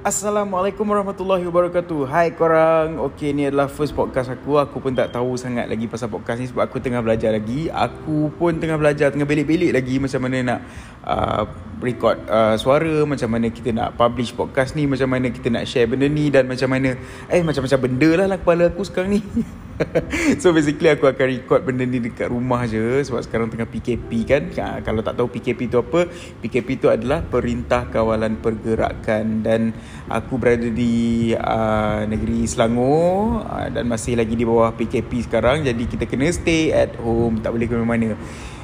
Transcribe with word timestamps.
Assalamualaikum 0.00 0.88
warahmatullahi 0.88 1.44
wabarakatuh. 1.44 2.08
Hai 2.08 2.32
korang. 2.32 2.96
Okay 3.12 3.36
ni 3.36 3.44
adalah 3.44 3.68
first 3.68 3.92
podcast 3.92 4.32
aku. 4.32 4.56
Aku 4.56 4.80
pun 4.80 4.96
tak 4.96 5.12
tahu 5.12 5.36
sangat 5.36 5.68
lagi 5.68 5.92
pasal 5.92 6.08
podcast 6.08 6.40
ni 6.40 6.48
Sebab 6.48 6.64
aku 6.64 6.80
tengah 6.80 7.04
belajar 7.04 7.36
lagi. 7.36 7.68
Aku 7.68 8.32
pun 8.32 8.56
tengah 8.56 8.80
belajar 8.80 9.12
Tengah 9.12 9.28
belik-belik 9.28 9.76
lagi 9.76 10.00
Macam 10.00 10.24
mana 10.24 10.36
nak 10.40 10.60
uh, 11.04 11.44
record 11.84 12.16
uh, 12.32 12.56
suara 12.56 13.04
Macam 13.04 13.28
mana 13.28 13.52
kita 13.52 13.76
nak 13.76 14.00
publish 14.00 14.32
podcast 14.32 14.72
ni 14.72 14.88
Macam 14.88 15.04
mana 15.04 15.28
kita 15.28 15.52
nak 15.52 15.68
share 15.68 15.84
benda 15.84 16.08
ni 16.08 16.32
Dan 16.32 16.48
macam 16.48 16.72
mana 16.72 16.96
Eh 17.28 17.44
macam-macam 17.44 17.78
benda 17.84 18.10
lah 18.24 18.26
lah 18.32 18.38
kepala 18.40 18.72
aku 18.72 18.80
sekarang 18.88 19.20
ni 19.20 19.20
So 20.42 20.52
basically 20.52 20.92
aku 20.92 21.08
akan 21.08 21.26
record 21.26 21.60
benda 21.64 21.84
ni 21.84 22.00
dekat 22.00 22.28
rumah 22.28 22.64
je. 22.68 23.00
Sebab 23.04 23.20
sekarang 23.24 23.48
tengah 23.48 23.68
PKP 23.68 24.10
kan. 24.26 24.42
Ha, 24.60 24.80
Kalau 24.84 25.00
tak 25.00 25.16
tahu 25.16 25.28
PKP 25.32 25.70
tu 25.70 25.80
apa 25.80 26.06
PKP 26.44 26.68
tu 26.80 26.86
adalah 26.92 27.24
Perintah 27.24 27.88
Kawalan 27.88 28.38
Pergerakan. 28.40 29.44
Dan 29.44 29.72
aku 30.08 30.36
berada 30.36 30.68
di 30.68 31.32
uh, 31.34 32.04
negeri 32.06 32.44
Selangor. 32.46 33.44
Uh, 33.46 33.68
Dan 33.72 33.88
masih 33.88 34.16
lagi 34.16 34.34
di 34.36 34.44
bawah 34.44 34.72
PKP 34.76 35.26
sekarang. 35.26 35.64
Jadi 35.64 35.82
kita 35.88 36.04
kena 36.04 36.30
stay 36.32 36.72
at 36.72 36.94
home. 37.00 37.40
Tak 37.40 37.52
boleh 37.52 37.66
ke 37.66 37.74
mana-mana 37.76 38.16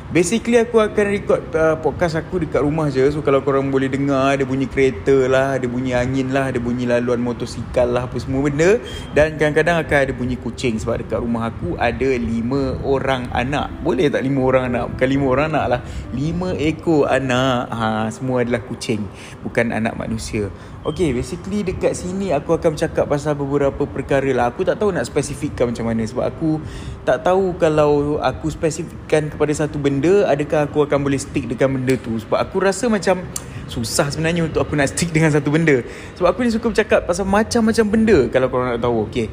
Basically 0.06 0.54
aku 0.54 0.78
akan 0.78 1.06
record 1.10 1.42
uh, 1.50 1.74
podcast 1.82 2.14
aku 2.14 2.38
dekat 2.38 2.62
rumah 2.62 2.86
je. 2.94 3.02
So 3.10 3.26
kalau 3.26 3.42
korang 3.42 3.74
boleh 3.74 3.90
dengar 3.90 4.38
Ada 4.38 4.46
bunyi 4.46 4.70
kereta 4.70 5.26
lah 5.26 5.58
Ada 5.58 5.66
bunyi 5.66 5.98
angin 5.98 6.30
lah 6.30 6.54
Ada 6.54 6.62
bunyi 6.62 6.86
laluan 6.86 7.18
motosikal 7.18 7.90
lah 7.90 8.06
Apa 8.06 8.14
semua 8.22 8.46
benda. 8.46 8.78
Dan 9.18 9.34
kadang-kadang 9.34 9.82
akan 9.82 9.98
ada 10.06 10.12
bunyi 10.14 10.38
kucing 10.38 10.78
Sebab 10.78 11.02
dekat 11.02 11.18
rumah 11.18 11.50
aku 11.50 11.74
ada 11.74 12.06
lima 12.06 12.78
orang 12.86 13.26
anak. 13.34 13.66
Boleh 13.82 14.06
tak 14.06 14.22
lima 14.22 14.46
orang 14.46 14.70
anak? 14.70 14.94
Bukan 14.94 15.08
lima 15.10 15.26
orang 15.26 15.46
anak 15.50 15.64
lah. 15.74 15.80
Lima 16.14 16.48
ekor 16.54 17.10
anak. 17.10 17.66
Ha, 17.74 17.86
Semua 18.14 18.46
adalah 18.46 18.62
kucing 18.62 19.02
Bukan 19.42 19.74
anak 19.74 19.98
manusia. 19.98 20.54
Okay 20.86 21.10
basically 21.10 21.66
dekat 21.66 21.98
sini 21.98 22.30
Aku 22.30 22.54
akan 22.54 22.78
bercakap 22.78 23.10
pasal 23.10 23.34
beberapa 23.34 23.82
perkara 23.90 24.30
lah. 24.30 24.54
Aku 24.54 24.62
tak 24.62 24.78
tahu 24.78 24.94
nak 24.94 25.02
spesifikkan 25.02 25.74
macam 25.74 25.90
mana 25.90 26.06
Sebab 26.06 26.22
aku 26.30 26.62
tak 27.02 27.26
tahu 27.26 27.58
kalau 27.58 28.22
aku 28.22 28.54
spesifikkan 28.54 29.34
kepada 29.34 29.50
satu 29.50 29.82
benda 29.82 29.95
benda 29.96 30.28
adakah 30.28 30.68
aku 30.68 30.84
akan 30.84 30.98
boleh 31.00 31.16
stick 31.16 31.48
dengan 31.48 31.80
benda 31.80 31.96
tu? 31.96 32.20
Sebab 32.20 32.36
aku 32.36 32.60
rasa 32.60 32.92
macam 32.92 33.24
susah 33.66 34.06
sebenarnya 34.14 34.46
untuk 34.46 34.62
aku 34.62 34.78
nak 34.78 34.92
stick 34.94 35.10
dengan 35.10 35.34
satu 35.34 35.50
benda. 35.50 35.82
Sebab 36.14 36.28
aku 36.30 36.46
ni 36.46 36.54
suka 36.54 36.70
bercakap 36.70 37.08
pasal 37.08 37.26
macam-macam 37.26 37.86
benda 37.90 38.18
kalau 38.30 38.46
korang 38.46 38.68
nak 38.74 38.82
tahu 38.82 39.10
okey. 39.10 39.26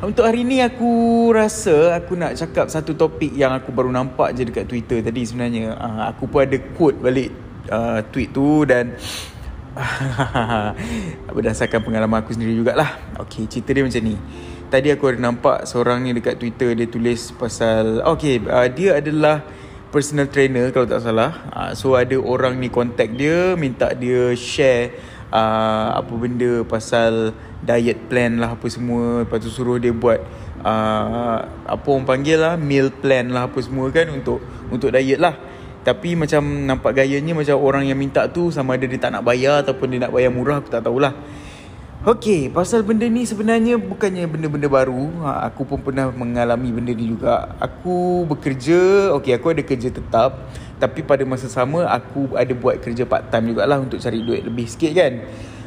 Untuk 0.00 0.24
hari 0.24 0.48
ni 0.48 0.64
aku 0.64 0.88
rasa 1.36 2.00
aku 2.00 2.16
nak 2.16 2.32
cakap 2.32 2.72
satu 2.72 2.96
topik 2.96 3.36
yang 3.36 3.52
aku 3.52 3.68
baru 3.68 3.92
nampak 3.92 4.32
je 4.32 4.48
dekat 4.48 4.64
Twitter 4.64 5.04
tadi 5.04 5.26
sebenarnya. 5.26 5.76
Uh, 5.76 6.08
aku 6.08 6.24
pun 6.24 6.46
ada 6.46 6.56
quote 6.72 6.96
balik 6.96 7.28
uh, 7.68 8.00
tweet 8.08 8.32
tu 8.32 8.64
dan 8.64 8.96
berdasarkan 11.36 11.84
pengalaman 11.84 12.24
aku 12.24 12.32
sendiri 12.32 12.56
jugalah. 12.56 12.96
Okey 13.20 13.44
cerita 13.50 13.76
dia 13.76 13.84
macam 13.84 14.00
ni. 14.00 14.16
Tadi 14.70 14.88
aku 14.94 15.10
ada 15.10 15.18
nampak 15.18 15.66
seorang 15.66 16.06
ni 16.06 16.14
dekat 16.14 16.38
Twitter 16.38 16.78
dia 16.78 16.86
tulis 16.86 17.34
pasal 17.34 18.06
okay 18.06 18.38
uh, 18.38 18.70
dia 18.70 19.02
adalah 19.02 19.42
personal 19.90 20.30
trainer 20.30 20.70
kalau 20.70 20.86
tak 20.86 21.02
salah. 21.02 21.50
Uh, 21.50 21.70
so 21.74 21.98
ada 21.98 22.14
orang 22.16 22.56
ni 22.56 22.70
contact 22.70 23.14
dia 23.18 23.58
minta 23.58 23.90
dia 23.92 24.32
share 24.38 24.94
uh, 25.34 25.98
apa 25.98 26.12
benda 26.14 26.62
pasal 26.64 27.34
diet 27.60 28.06
plan 28.06 28.38
lah 28.38 28.54
apa 28.54 28.66
semua. 28.70 29.26
Lepas 29.26 29.42
tu 29.42 29.50
suruh 29.50 29.76
dia 29.82 29.90
buat 29.90 30.22
uh, 30.62 31.38
apa 31.66 31.86
orang 31.90 32.06
panggil 32.06 32.38
lah 32.38 32.54
meal 32.54 32.94
plan 32.94 33.28
lah 33.28 33.50
apa 33.50 33.58
semua 33.60 33.90
kan 33.90 34.08
untuk 34.14 34.38
untuk 34.70 34.94
diet 34.94 35.18
lah. 35.18 35.34
Tapi 35.80 36.12
macam 36.12 36.44
nampak 36.68 36.92
gayanya 36.92 37.32
macam 37.32 37.56
orang 37.56 37.88
yang 37.88 37.96
minta 37.96 38.28
tu 38.28 38.52
sama 38.52 38.76
ada 38.76 38.84
dia 38.84 39.00
tak 39.00 39.16
nak 39.16 39.24
bayar 39.24 39.64
ataupun 39.64 39.88
dia 39.96 40.00
nak 40.04 40.12
bayar 40.12 40.30
murah 40.30 40.60
aku 40.60 40.68
tak 40.70 40.84
tahulah. 40.84 41.16
Okey, 42.00 42.48
pasal 42.48 42.80
benda 42.80 43.04
ni 43.04 43.28
sebenarnya 43.28 43.76
bukannya 43.76 44.24
benda-benda 44.24 44.72
baru. 44.72 45.20
Ha, 45.20 45.52
aku 45.52 45.68
pun 45.68 45.84
pernah 45.84 46.08
mengalami 46.08 46.72
benda 46.72 46.96
ni 46.96 47.12
juga. 47.12 47.52
Aku 47.60 48.24
bekerja, 48.24 49.12
okey 49.20 49.36
aku 49.36 49.52
ada 49.52 49.60
kerja 49.60 49.92
tetap. 49.92 50.48
Tapi 50.80 51.04
pada 51.04 51.28
masa 51.28 51.52
sama 51.52 51.84
aku 51.84 52.40
ada 52.40 52.56
buat 52.56 52.80
kerja 52.80 53.04
part 53.04 53.28
time 53.28 53.52
jugalah 53.52 53.84
untuk 53.84 54.00
cari 54.00 54.24
duit 54.24 54.40
lebih 54.40 54.64
sikit 54.64 54.96
kan 54.96 55.12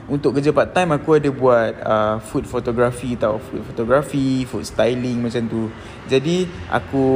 untuk 0.03 0.36
kerja 0.36 0.52
part 0.52 0.75
time 0.75 1.00
aku 1.00 1.16
ada 1.16 1.30
buat 1.31 1.72
uh, 1.80 2.16
food 2.19 2.44
photography 2.44 3.16
tau. 3.16 3.40
Food 3.40 3.64
photography 3.64 4.44
food 4.44 4.68
styling 4.68 5.24
macam 5.24 5.47
tu. 5.47 5.72
Jadi 6.12 6.44
aku 6.68 7.08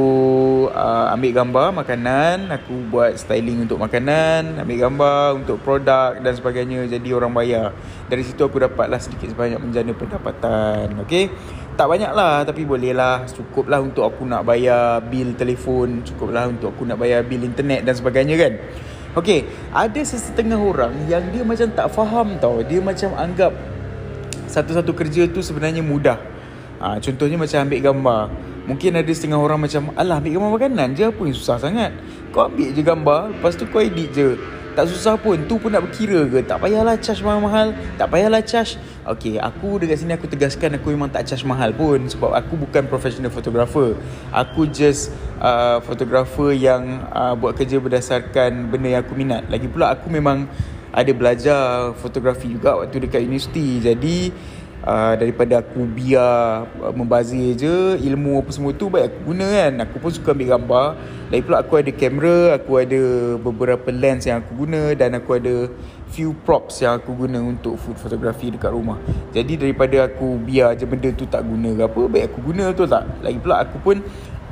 uh, 0.72 1.12
ambil 1.12 1.44
gambar 1.44 1.66
makanan 1.84 2.48
aku 2.48 2.88
buat 2.88 3.12
styling 3.20 3.68
untuk 3.68 3.76
makanan 3.76 4.64
ambil 4.64 4.78
gambar 4.88 5.22
untuk 5.36 5.60
produk 5.60 6.16
dan 6.16 6.32
sebagainya 6.32 6.88
jadi 6.88 7.08
orang 7.12 7.32
bayar. 7.36 7.76
Dari 8.08 8.24
situ 8.24 8.40
aku 8.40 8.56
dapatlah 8.56 8.96
sedikit 8.96 9.28
sebanyak 9.28 9.60
menjana 9.60 9.92
pendapatan 9.92 10.96
okey? 11.04 11.28
Tak 11.76 11.86
banyak 11.86 12.10
lah 12.10 12.42
tapi 12.42 12.66
boleh 12.66 12.90
lah 12.96 13.22
cukup 13.28 13.70
lah 13.70 13.78
untuk 13.78 14.02
aku 14.02 14.26
nak 14.26 14.42
bayar 14.42 14.98
bil 15.04 15.36
telefon 15.38 16.02
cukup 16.02 16.34
lah 16.34 16.50
untuk 16.50 16.74
aku 16.74 16.82
nak 16.82 16.98
bayar 16.98 17.22
bil 17.22 17.46
internet 17.46 17.86
dan 17.86 17.94
sebagainya 17.94 18.34
kan 18.34 18.52
Okay, 19.16 19.48
ada 19.72 20.00
sesetengah 20.04 20.60
orang 20.60 20.92
yang 21.08 21.24
dia 21.32 21.40
macam 21.40 21.68
tak 21.72 21.88
faham 21.92 22.36
tau. 22.36 22.60
Dia 22.60 22.78
macam 22.84 23.16
anggap 23.16 23.56
satu-satu 24.48 24.92
kerja 24.92 25.28
tu 25.28 25.40
sebenarnya 25.40 25.80
mudah. 25.80 26.20
Ha, 26.78 27.00
contohnya 27.00 27.40
macam 27.40 27.58
ambil 27.68 27.80
gambar. 27.80 28.22
Mungkin 28.68 29.00
ada 29.00 29.12
setengah 29.12 29.40
orang 29.40 29.64
macam, 29.64 29.96
alah 29.96 30.20
ambil 30.20 30.32
gambar 30.36 30.50
makanan 30.60 30.88
je 30.92 31.08
apa 31.08 31.22
yang 31.24 31.36
susah 31.36 31.56
sangat. 31.56 31.92
Kau 32.30 32.52
ambil 32.52 32.68
je 32.76 32.82
gambar, 32.84 33.20
lepas 33.32 33.56
tu 33.56 33.64
kau 33.64 33.80
edit 33.80 34.08
je. 34.12 34.36
Tak 34.78 34.86
susah 34.94 35.18
pun. 35.18 35.42
Tu 35.42 35.58
pun 35.58 35.74
nak 35.74 35.90
berkira 35.90 36.22
ke? 36.30 36.38
Tak 36.46 36.62
payahlah 36.62 36.94
charge 37.02 37.18
mahal-mahal. 37.26 37.74
Tak 37.98 38.14
payahlah 38.14 38.38
charge. 38.46 38.78
Okay 39.02 39.34
Aku 39.42 39.82
dekat 39.82 40.04
sini 40.04 40.14
aku 40.14 40.30
tegaskan 40.30 40.78
Aku 40.78 40.94
memang 40.94 41.10
tak 41.10 41.24
charge 41.26 41.42
mahal 41.42 41.72
pun 41.74 41.96
Sebab 42.06 42.30
aku 42.30 42.54
bukan 42.54 42.86
professional 42.86 43.32
photographer. 43.34 43.98
Aku 44.30 44.70
just 44.70 45.10
uh, 45.42 45.82
Photographer 45.82 46.54
yang 46.54 47.08
uh, 47.10 47.34
Buat 47.34 47.58
kerja 47.58 47.82
berdasarkan 47.82 48.70
Benda 48.70 48.94
yang 48.94 49.02
aku 49.02 49.18
minat. 49.18 49.50
Lagi 49.50 49.66
pula 49.66 49.90
aku 49.90 50.06
memang 50.14 50.46
Ada 50.94 51.10
belajar 51.10 51.58
Fotografi 51.98 52.46
juga 52.46 52.78
Waktu 52.78 53.02
dekat 53.10 53.26
universiti. 53.26 53.82
Jadi 53.82 54.30
uh, 54.88 55.14
daripada 55.20 55.60
aku 55.60 55.84
biar 55.84 56.64
uh, 56.80 56.94
membazir 56.96 57.52
je 57.52 58.00
ilmu 58.08 58.40
apa 58.40 58.50
semua 58.56 58.72
tu 58.72 58.88
baik 58.88 59.12
aku 59.12 59.36
guna 59.36 59.44
kan. 59.44 59.72
Aku 59.84 59.96
pun 60.00 60.10
suka 60.10 60.32
ambil 60.32 60.56
gambar. 60.56 60.86
Lagi 61.28 61.42
pula 61.44 61.56
aku 61.60 61.72
ada 61.76 61.92
kamera 61.92 62.36
aku 62.56 62.72
ada 62.80 63.00
beberapa 63.36 63.88
lens 63.92 64.24
yang 64.24 64.40
aku 64.40 64.64
guna 64.64 64.96
dan 64.96 65.12
aku 65.20 65.36
ada 65.36 65.68
few 66.08 66.32
props 66.48 66.80
yang 66.80 66.96
aku 66.96 67.12
guna 67.12 67.36
untuk 67.44 67.76
food 67.76 68.00
photography 68.00 68.48
dekat 68.48 68.72
rumah. 68.72 68.96
Jadi 69.36 69.60
daripada 69.60 70.08
aku 70.08 70.40
biar 70.40 70.72
je 70.72 70.88
benda 70.88 71.12
tu 71.12 71.28
tak 71.28 71.44
guna 71.44 71.76
ke 71.76 71.82
apa 71.84 72.00
baik 72.08 72.24
aku 72.32 72.38
guna 72.48 72.72
tu 72.72 72.88
tak? 72.88 73.04
Lagi 73.20 73.36
pula 73.36 73.60
aku 73.60 73.76
pun 73.84 74.00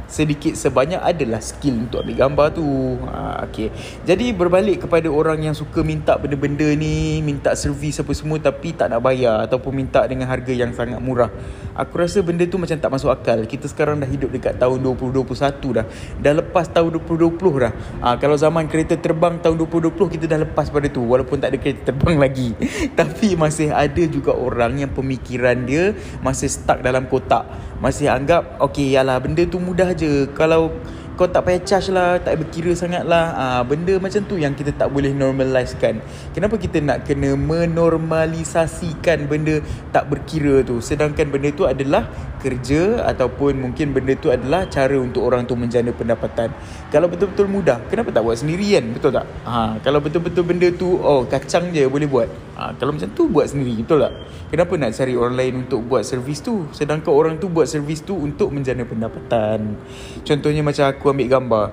sedikit 0.06 0.54
sebanyak 0.54 1.02
adalah 1.02 1.42
skill 1.42 1.86
untuk 1.86 2.06
ambil 2.06 2.16
gambar 2.16 2.46
tu. 2.54 2.66
Ha, 3.06 3.46
okay. 3.46 3.74
Jadi 4.06 4.30
berbalik 4.30 4.86
kepada 4.86 5.10
orang 5.10 5.42
yang 5.42 5.54
suka 5.54 5.82
minta 5.82 6.14
benda-benda 6.16 6.66
ni, 6.78 7.20
minta 7.22 7.52
servis 7.58 7.98
apa 7.98 8.14
semua 8.14 8.38
tapi 8.38 8.72
tak 8.72 8.94
nak 8.94 9.02
bayar 9.02 9.44
ataupun 9.46 9.74
minta 9.74 10.06
dengan 10.06 10.30
harga 10.30 10.54
yang 10.54 10.70
sangat 10.70 11.02
murah. 11.02 11.30
Aku 11.76 11.98
rasa 12.00 12.22
benda 12.22 12.46
tu 12.46 12.56
macam 12.56 12.78
tak 12.78 12.90
masuk 12.90 13.10
akal. 13.12 13.44
Kita 13.44 13.66
sekarang 13.68 14.00
dah 14.00 14.08
hidup 14.08 14.30
dekat 14.32 14.56
tahun 14.56 14.80
2021 14.80 15.76
dah. 15.76 15.86
Dah 16.22 16.32
lepas 16.38 16.70
tahun 16.70 16.88
2020 17.02 17.62
dah. 17.66 17.72
Ha, 18.00 18.06
kalau 18.16 18.38
zaman 18.38 18.70
kereta 18.70 18.94
terbang 18.96 19.42
tahun 19.42 19.58
2020 19.60 20.14
kita 20.16 20.24
dah 20.30 20.40
lepas 20.46 20.70
pada 20.70 20.86
tu 20.88 21.02
walaupun 21.04 21.42
tak 21.42 21.52
ada 21.52 21.58
kereta 21.60 21.92
terbang 21.92 22.16
lagi. 22.24 22.48
tapi 22.94 23.34
masih 23.34 23.74
ada 23.74 24.02
juga 24.08 24.32
orang 24.32 24.80
yang 24.80 24.90
pemikiran 24.94 25.66
dia 25.66 25.92
masih 26.22 26.48
stuck 26.48 26.80
dalam 26.80 27.10
kotak. 27.10 27.44
Masih 27.76 28.08
anggap 28.08 28.56
okay 28.56 28.88
yalah 28.96 29.20
benda 29.20 29.44
tu 29.44 29.60
mudah 29.60 29.92
je. 29.92 30.24
Kalau 30.32 30.72
kau 31.16 31.26
tak 31.26 31.48
payah 31.48 31.60
charge 31.64 31.88
lah 31.90 32.20
Tak 32.20 32.36
berkira 32.38 32.76
sangat 32.76 33.02
lah. 33.08 33.32
Ha, 33.32 33.44
Benda 33.64 33.96
macam 33.96 34.20
tu 34.28 34.36
yang 34.36 34.52
kita 34.52 34.76
tak 34.76 34.92
boleh 34.92 35.16
normalizekan. 35.16 35.98
Kenapa 36.36 36.60
kita 36.60 36.78
nak 36.84 37.08
kena 37.08 37.32
menormalisasikan 37.34 39.26
benda 39.26 39.64
tak 39.90 40.12
berkira 40.12 40.60
tu? 40.62 40.84
Sedangkan 40.84 41.32
benda 41.32 41.48
tu 41.50 41.64
adalah 41.64 42.06
kerja 42.44 43.02
Ataupun 43.08 43.56
mungkin 43.58 43.96
benda 43.96 44.12
tu 44.14 44.28
adalah 44.28 44.68
cara 44.68 44.94
untuk 45.00 45.24
orang 45.24 45.48
tu 45.48 45.56
menjana 45.56 45.90
pendapatan. 45.90 46.52
Kalau 46.92 47.08
betul-betul 47.08 47.48
mudah 47.48 47.80
Kenapa 47.88 48.12
tak 48.12 48.22
buat 48.22 48.36
sendiri 48.36 48.76
kan 48.76 48.84
Betul 48.92 49.10
tak? 49.16 49.26
Ha, 49.48 49.80
kalau 49.80 49.98
betul-betul 49.98 50.44
benda 50.44 50.68
tu 50.70 51.00
Oh 51.00 51.24
kacang 51.24 51.72
je 51.72 51.88
boleh 51.88 52.06
buat. 52.06 52.28
Ha, 52.60 52.76
Kalau 52.76 52.92
macam 52.92 53.08
tu 53.16 53.26
buat 53.32 53.48
sendiri 53.48 53.80
Betul 53.80 54.04
tak? 54.04 54.12
Kenapa 54.46 54.78
nak 54.78 54.94
cari 54.94 55.18
orang 55.18 55.34
lain 55.34 55.54
untuk 55.66 55.82
buat 55.90 56.06
servis 56.06 56.38
tu? 56.38 56.70
Sedangkan 56.70 57.10
orang 57.10 57.34
tu 57.42 57.50
buat 57.50 57.66
servis 57.66 57.98
tu 58.06 58.14
untuk 58.14 58.54
menjana 58.54 58.86
pendapatan. 58.86 59.74
Contohnya 60.22 60.62
macam 60.62 60.86
aku 60.86 61.05
aku 61.06 61.14
ambil 61.14 61.30
gambar. 61.30 61.66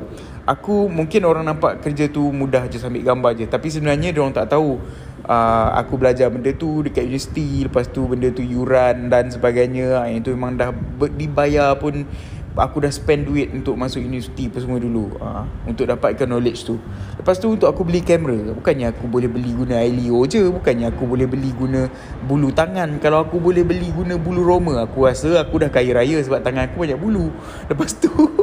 Aku 0.45 0.85
mungkin 0.85 1.25
orang 1.25 1.49
nampak 1.49 1.81
kerja 1.81 2.05
tu 2.05 2.29
mudah 2.29 2.69
je 2.69 2.77
ambil 2.77 3.01
gambar 3.01 3.31
je. 3.33 3.45
Tapi 3.49 3.67
sebenarnya 3.73 4.13
dia 4.13 4.21
orang 4.21 4.37
tak 4.37 4.53
tahu 4.53 4.77
uh, 5.25 5.67
Aku 5.81 5.97
belajar 5.97 6.29
benda 6.29 6.51
tu 6.51 6.83
dekat 6.83 7.07
universiti 7.07 7.63
Lepas 7.63 7.87
tu 7.89 8.05
benda 8.05 8.29
tu 8.29 8.45
yuran 8.45 9.09
dan 9.09 9.33
sebagainya. 9.33 10.05
Uh, 10.05 10.07
Yang 10.13 10.29
tu 10.29 10.29
memang 10.37 10.53
dah 10.53 10.69
dibayar 11.17 11.73
pun 11.81 12.05
aku 12.53 12.85
dah 12.85 12.93
spend 12.93 13.25
duit 13.25 13.49
untuk 13.49 13.73
masuk 13.73 13.97
universiti 13.97 14.45
apa 14.45 14.61
semua 14.61 14.77
dulu. 14.77 15.17
Uh, 15.17 15.47
untuk 15.65 15.89
dapatkan 15.89 16.29
knowledge 16.29 16.69
tu. 16.69 16.77
Lepas 17.17 17.41
tu 17.41 17.49
untuk 17.49 17.65
aku 17.65 17.81
beli 17.81 18.05
kamera 18.05 18.53
bukannya 18.53 18.93
aku 18.93 19.09
boleh 19.09 19.25
beli 19.25 19.57
guna 19.57 19.81
Ailio 19.81 20.21
je 20.29 20.43
bukannya 20.53 20.93
aku 20.93 21.07
boleh 21.07 21.25
beli 21.25 21.49
guna 21.55 21.89
bulu 22.27 22.53
tangan. 22.53 23.01
Kalau 23.01 23.25
aku 23.25 23.41
boleh 23.41 23.65
beli 23.65 23.89
guna 23.89 24.19
bulu 24.19 24.45
roma 24.45 24.85
aku 24.85 25.09
rasa 25.09 25.41
aku 25.41 25.65
dah 25.65 25.71
kaya 25.73 25.97
raya 25.97 26.21
sebab 26.21 26.45
tangan 26.45 26.69
aku 26.69 26.85
banyak 26.85 26.99
bulu. 26.99 27.33
Lepas 27.71 27.97
tu 27.97 28.11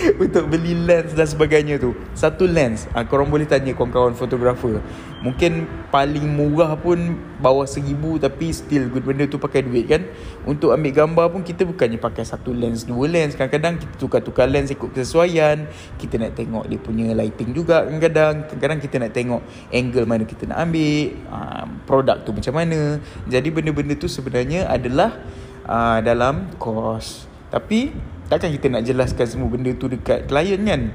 untuk 0.22 0.48
beli 0.48 0.72
lens 0.72 1.12
dan 1.12 1.28
sebagainya 1.28 1.76
tu. 1.76 1.92
Satu 2.16 2.48
lens. 2.48 2.88
Ha, 2.96 3.04
korang 3.04 3.28
boleh 3.28 3.44
tanya 3.44 3.76
kawan-kawan 3.76 4.16
fotografer. 4.16 4.80
Mungkin 5.20 5.68
paling 5.92 6.24
murah 6.24 6.72
pun 6.80 7.20
bawah 7.40 7.68
seribu 7.68 8.16
tapi 8.16 8.52
still 8.56 8.88
good 8.88 9.04
benda 9.04 9.28
tu 9.28 9.36
pakai 9.36 9.64
duit 9.64 9.84
kan? 9.88 10.08
Untuk 10.48 10.72
ambil 10.72 10.92
gambar 10.92 11.26
pun 11.36 11.42
kita 11.44 11.68
bukannya 11.68 12.00
pakai 12.00 12.24
satu 12.24 12.56
lens 12.56 12.88
dua 12.88 13.04
lens. 13.08 13.36
Kadang-kadang 13.36 13.76
kita 13.76 13.94
tukar-tukar 14.00 14.48
lens 14.48 14.72
ikut 14.72 14.90
kesesuaian. 14.96 15.68
Kita 16.00 16.16
nak 16.16 16.32
tengok 16.36 16.64
dia 16.68 16.78
punya 16.80 17.12
lighting 17.12 17.52
juga 17.52 17.84
kadang-kadang. 17.84 18.48
Kadang-kadang 18.48 18.80
kita 18.80 18.96
nak 18.96 19.12
tengok 19.12 19.42
angle 19.68 20.06
mana 20.08 20.24
kita 20.24 20.48
nak 20.48 20.58
ambil 20.64 21.12
ha, 21.28 21.38
produk 21.84 22.16
tu 22.24 22.32
macam 22.32 22.54
mana. 22.56 22.80
Jadi 23.28 23.48
benda-benda 23.52 23.94
tu 24.00 24.08
sebenarnya 24.08 24.64
adalah 24.64 25.20
uh, 25.68 26.00
dalam 26.00 26.48
kos 26.56 27.28
tapi 27.50 27.90
takkan 28.30 28.54
kita 28.54 28.70
nak 28.70 28.86
jelaskan 28.86 29.26
semua 29.26 29.50
benda 29.50 29.74
tu 29.74 29.90
dekat 29.90 30.30
klien 30.30 30.62
kan? 30.62 30.94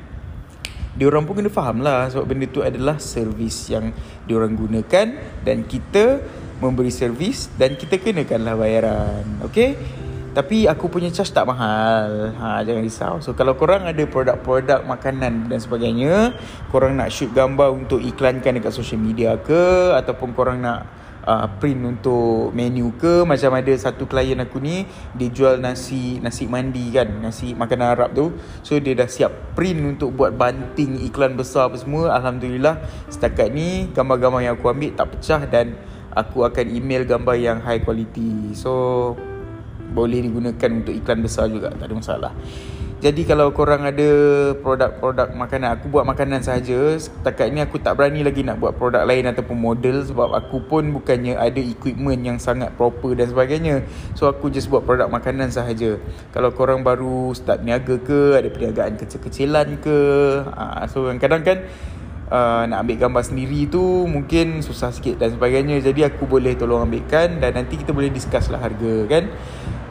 Dia 0.96 1.12
orang 1.12 1.28
pun 1.28 1.36
kena 1.36 1.52
faham 1.52 1.84
lah 1.84 2.08
sebab 2.08 2.24
benda 2.24 2.48
tu 2.48 2.64
adalah 2.64 2.96
servis 3.04 3.68
yang 3.68 3.92
dia 4.24 4.40
orang 4.40 4.56
gunakan 4.56 5.20
dan 5.44 5.68
kita 5.68 6.24
memberi 6.64 6.88
servis 6.88 7.52
dan 7.60 7.76
kita 7.76 8.00
kenakanlah 8.00 8.56
bayaran 8.56 9.28
okay 9.44 9.76
tapi 10.36 10.68
aku 10.68 10.92
punya 10.92 11.08
charge 11.16 11.32
tak 11.32 11.48
mahal. 11.48 12.36
Ha, 12.36 12.60
Jangan 12.68 12.84
risau. 12.84 13.14
So 13.24 13.32
kalau 13.32 13.56
korang 13.56 13.88
ada 13.88 14.04
produk-produk 14.04 14.84
makanan 14.84 15.48
dan 15.48 15.64
sebagainya 15.64 16.36
Korang 16.76 17.00
nak 17.00 17.08
shoot 17.08 17.32
gambar 17.32 17.72
untuk 17.72 18.04
iklankan 18.04 18.60
dekat 18.60 18.76
social 18.76 19.00
media 19.00 19.40
ke 19.40 19.96
Ataupun 19.96 20.36
korang 20.36 20.60
nak 20.60 20.84
uh, 21.25 21.50
print 21.60 21.81
untuk 21.83 22.54
menu 22.56 22.94
ke. 22.95 23.25
Macam 23.25 23.51
ada 23.57 23.74
satu 23.75 24.06
klien 24.06 24.38
aku 24.39 24.62
ni 24.62 24.86
dia 25.18 25.27
jual 25.33 25.60
nasi 25.60 26.22
nasi 26.22 26.45
mandi 26.45 26.94
kan 26.94 27.10
nasi 27.19 27.57
makanan 27.57 27.98
Arab 27.98 28.10
tu. 28.16 28.25
So 28.62 28.77
dia 28.77 28.95
dah 28.95 29.10
siap 29.10 29.57
print 29.57 29.81
untuk 29.83 30.16
buat 30.16 30.38
banting 30.38 31.01
iklan 31.10 31.36
besar 31.36 31.74
apa 31.74 31.77
semua. 31.81 32.13
Alhamdulillah 32.16 32.80
setakat 33.12 33.51
ni 33.51 33.92
gambar-gambar 33.92 34.39
yang 34.45 34.56
aku 34.56 34.72
ambil 34.72 34.92
tak 34.94 35.07
pecah 35.18 35.42
dan 35.50 35.75
aku 36.16 36.48
akan 36.48 36.66
email 36.72 37.04
gambar 37.04 37.36
yang 37.36 37.57
high 37.60 37.83
quality. 37.83 38.56
So 38.56 39.13
boleh 39.95 40.27
digunakan 40.27 40.69
untuk 40.72 40.92
iklan 40.92 41.24
besar 41.24 41.48
juga 41.48 41.72
tak 41.72 41.88
ada 41.88 41.95
masalah 41.95 42.31
jadi 43.06 43.22
kalau 43.22 43.54
korang 43.54 43.86
ada 43.86 44.10
produk-produk 44.66 45.30
makanan 45.38 45.78
Aku 45.78 45.94
buat 45.94 46.10
makanan 46.10 46.42
saja. 46.42 46.98
Setakat 46.98 47.54
ni 47.54 47.62
aku 47.62 47.78
tak 47.78 48.02
berani 48.02 48.25
lagi 48.25 48.42
nak 48.42 48.57
buat 48.57 48.74
produk 48.74 49.06
lain 49.06 49.30
ataupun 49.30 49.54
model 49.54 50.02
Sebab 50.10 50.34
aku 50.34 50.66
pun 50.66 50.90
bukannya 50.90 51.38
ada 51.38 51.62
equipment 51.62 52.25
yang 52.25 52.42
sangat 52.42 52.74
proper 52.74 53.13
dan 53.13 53.30
sebagainya. 53.30 53.86
So 54.18 54.25
aku 54.25 54.50
just 54.50 54.74
buat 54.74 54.90
produk 54.90 55.06
makanan 55.06 55.54
sahaja. 55.54 56.02
Kalau 56.34 56.50
korang 56.57 56.81
baru 56.81 57.30
start 57.38 57.62
niaga 57.62 58.02
ke 58.02 58.42
Ada 58.42 58.50
perniagaan 58.50 58.98
kecil-kecilan 58.98 59.86
ke 59.86 59.98
ha, 60.50 60.90
So 60.90 61.06
kadang-kadang 61.06 61.44
kan 61.46 61.58
uh, 62.34 62.66
Nak 62.66 62.90
ambil 62.90 63.06
gambar 63.06 63.22
sendiri 63.22 63.69
tu 63.69 64.10
Mungkin 64.10 64.66
susah 64.66 64.90
sikit 64.90 65.22
dan 65.22 65.30
sebagainya. 65.30 65.78
Jadi 65.78 66.10
aku 66.10 66.25
boleh 66.25 66.58
tolong 66.58 66.81
ambilkan 66.90 67.38
Dan 67.38 67.54
nanti 67.54 67.78
kita 67.78 67.94
boleh 67.94 68.10
discuss 68.10 68.50
lah 68.50 68.66
harga 68.66 69.06
kan 69.06 69.30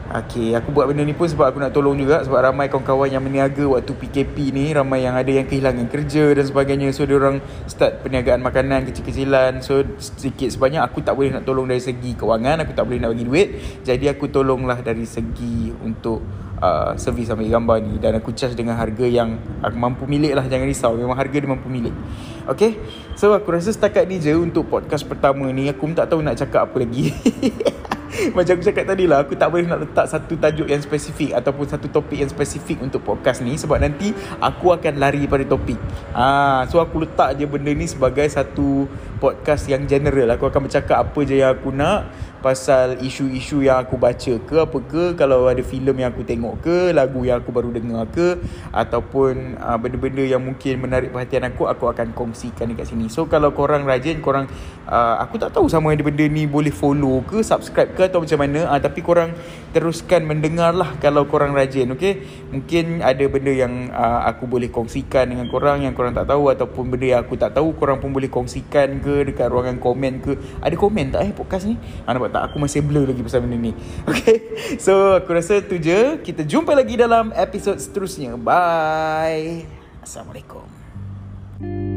Okay, 0.05 0.53
aku 0.53 0.69
buat 0.69 0.85
benda 0.85 1.01
ni 1.01 1.17
pun 1.17 1.25
sebab 1.25 1.49
aku 1.49 1.57
nak 1.57 1.73
tolong 1.73 1.97
juga 1.97 2.21
Sebab 2.21 2.37
ramai 2.37 2.69
kawan-kawan 2.69 3.09
yang 3.09 3.25
meniaga 3.25 3.65
waktu 3.65 3.89
PKP 3.89 4.53
ni 4.53 4.69
Ramai 4.69 5.01
yang 5.01 5.17
ada 5.17 5.33
yang 5.33 5.49
kehilangan 5.49 5.89
kerja 5.89 6.29
dan 6.29 6.45
sebagainya. 6.45 6.93
So, 6.93 7.09
orang 7.09 7.41
start 7.65 8.05
perniagaan 8.05 8.45
makanan 8.45 8.85
kecil-kecilan. 8.85 9.65
So, 9.65 9.81
sedikit 9.97 10.53
sebanyak 10.53 10.85
aku 10.85 11.01
tak 11.01 11.17
boleh 11.17 11.33
nak 11.33 11.49
tolong 11.49 11.65
dari 11.65 11.81
segi 11.81 12.13
kewangan 12.13 12.61
Aku 12.61 12.77
tak 12.77 12.85
boleh 12.85 13.01
nak 13.01 13.17
bagi 13.17 13.25
duit. 13.25 13.47
Jadi, 13.81 14.05
aku 14.05 14.29
tolonglah 14.29 14.77
dari 14.85 15.09
segi 15.09 15.73
untuk 15.81 16.21
uh, 16.61 16.93
servis 17.01 17.33
ambil 17.33 17.49
gambar 17.57 17.77
ni. 17.81 17.97
Dan 17.97 18.21
aku 18.21 18.29
charge 18.37 18.53
dengan 18.53 18.77
harga 18.77 19.09
yang 19.09 19.41
aku 19.65 19.73
mampu 19.73 20.05
milik 20.05 20.37
lah 20.37 20.45
Jangan 20.45 20.69
risau, 20.69 20.93
memang 20.93 21.17
harga 21.17 21.33
dia 21.33 21.49
mampu 21.49 21.65
milik. 21.65 21.97
Okay, 22.45 22.77
so 23.17 23.33
aku 23.33 23.57
rasa 23.57 23.73
setakat 23.73 24.05
ni 24.05 24.21
je 24.21 24.37
untuk 24.37 24.69
podcast 24.69 25.01
pertama 25.01 25.49
ni 25.49 25.65
Aku 25.73 25.89
pun 25.89 25.97
tak 25.97 26.13
tahu 26.13 26.21
nak 26.21 26.37
cakap 26.37 26.69
apa 26.69 26.77
lagi 26.77 27.09
Macam 28.37 28.57
aku 28.57 28.63
cakap 28.65 28.85
tadi 28.87 29.05
lah 29.05 29.23
Aku 29.23 29.33
tak 29.35 29.49
boleh 29.51 29.67
nak 29.67 29.83
letak 29.83 30.05
satu 30.07 30.33
tajuk 30.39 30.67
yang 30.69 30.81
spesifik 30.81 31.35
Ataupun 31.35 31.65
satu 31.67 31.87
topik 31.91 32.19
yang 32.19 32.31
spesifik 32.31 32.81
untuk 32.81 33.03
podcast 33.03 33.43
ni 33.43 33.55
Sebab 33.55 33.77
nanti 33.81 34.15
aku 34.39 34.71
akan 34.75 34.97
lari 34.97 35.27
pada 35.27 35.43
topik. 35.45 35.77
Ha, 36.15 36.65
So 36.69 36.79
aku 36.79 37.03
letak 37.03 37.37
je 37.39 37.45
benda 37.45 37.71
ni 37.71 37.85
sebagai 37.85 38.27
satu 38.27 38.87
podcast 39.19 39.65
yang 39.71 39.87
general. 39.89 40.35
Aku 40.35 40.45
akan 40.47 40.67
bercakap 40.67 41.01
apa 41.01 41.19
je 41.25 41.41
yang 41.41 41.55
aku 41.55 41.71
nak 41.71 42.11
pasal 42.45 43.01
isu-isu 43.01 43.65
yang 43.65 43.81
aku 43.81 43.97
baca 43.97 44.37
ke 44.37 44.55
apa 44.61 44.77
ke 44.85 45.17
kalau 45.17 45.49
ada 45.49 45.65
filem 45.65 45.97
yang 45.97 46.13
aku 46.13 46.21
tengok 46.21 46.61
ke 46.61 46.93
lagu 46.93 47.25
yang 47.25 47.41
aku 47.41 47.49
baru 47.49 47.73
dengar 47.73 48.05
ke 48.13 48.37
ataupun 48.69 49.57
uh, 49.57 49.73
benda-benda 49.81 50.21
yang 50.21 50.45
mungkin 50.45 50.77
menarik 50.77 51.09
perhatian 51.09 51.49
aku 51.49 51.65
aku 51.65 51.89
akan 51.89 52.13
kongsikan 52.13 52.69
dekat 52.69 52.93
sini. 52.93 53.09
So 53.09 53.25
kalau 53.25 53.49
korang 53.49 53.89
rajin 53.89 54.21
korang 54.21 54.45
uh, 54.85 55.17
aku 55.25 55.41
tak 55.41 55.57
tahu 55.57 55.65
sama 55.73 55.89
ada 55.97 56.05
benda 56.05 56.21
ni 56.29 56.45
boleh 56.45 56.69
follow 56.69 57.25
ke 57.25 57.41
subscribe 57.41 57.97
ke 57.97 58.05
atau 58.05 58.21
macam 58.21 58.37
mana 58.37 58.69
uh, 58.69 58.77
tapi 58.77 59.01
korang 59.01 59.33
teruskan 59.73 60.29
mendengar 60.29 60.69
lah 60.77 60.93
kalau 61.01 61.25
korang 61.25 61.57
rajin 61.57 61.97
okay? 61.97 62.29
mungkin 62.53 63.01
ada 63.01 63.25
benda 63.25 63.49
yang 63.49 63.89
uh, 63.89 64.21
aku 64.29 64.45
boleh 64.45 64.69
kongsikan 64.69 65.33
dengan 65.33 65.49
korang 65.49 65.81
yang 65.81 65.97
korang 65.97 66.13
tak 66.13 66.29
tahu 66.29 66.53
ataupun 66.53 66.93
benda 66.93 67.17
yang 67.17 67.21
aku 67.25 67.41
tak 67.41 67.57
tahu 67.57 67.73
korang 67.73 67.97
pun 67.97 68.13
boleh 68.13 68.29
kongsikan 68.29 69.01
ke 69.01 69.33
dekat 69.33 69.49
ruangan 69.49 69.81
komen 69.81 70.21
ke. 70.21 70.37
Ada 70.61 70.77
komen 70.77 71.09
tak 71.09 71.25
eh 71.25 71.33
podcast 71.33 71.65
ni? 71.65 71.81
Uh, 72.05 72.13
nampak 72.13 72.34
tak 72.35 72.51
aku 72.51 72.59
masih 72.59 72.83
blur 72.83 73.07
lagi 73.07 73.23
pasal 73.23 73.39
benda 73.47 73.55
ni. 73.55 73.71
Okay 74.11 74.37
So 74.75 75.15
aku 75.15 75.31
rasa 75.31 75.63
tu 75.63 75.79
je. 75.79 76.19
Kita 76.19 76.43
jumpa 76.43 76.75
lagi 76.75 76.99
dalam 76.99 77.31
episod 77.31 77.79
seterusnya. 77.79 78.35
Bye. 78.35 79.63
Assalamualaikum 80.03 81.94